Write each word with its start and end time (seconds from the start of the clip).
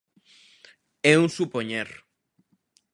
É 1.11 1.13
un 1.23 1.27
supoñer. 1.37 1.89